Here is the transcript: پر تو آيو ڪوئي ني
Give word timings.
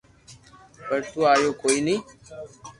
پر 0.87 0.99
تو 1.11 1.19
آيو 1.33 1.51
ڪوئي 1.61 1.79
ني 1.85 1.95